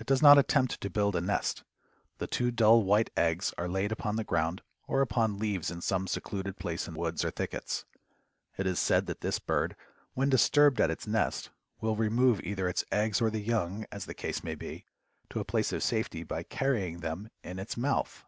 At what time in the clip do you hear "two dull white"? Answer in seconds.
2.26-3.10